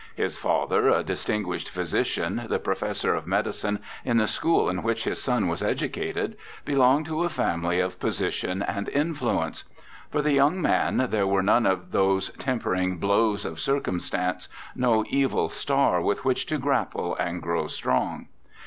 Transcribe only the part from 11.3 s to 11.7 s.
none